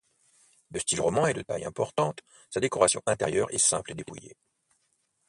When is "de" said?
0.71-0.79, 1.35-1.43